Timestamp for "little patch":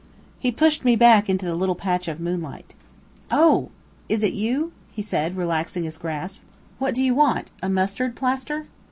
1.53-2.07